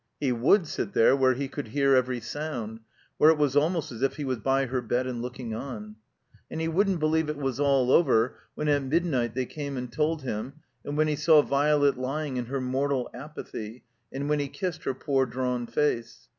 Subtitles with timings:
[0.19, 2.79] He wotdd sit there where he could hear every sound,
[3.19, 5.95] where it was almost as if he was by her bed and looking on.
[6.49, 10.23] And he wouldn't believe it was all over when at midnight they came and told
[10.23, 10.53] him,
[10.83, 14.95] and when he saw ^^olet lying in her mortal apathy, and when he kissed her
[14.95, 16.27] poor drawn face.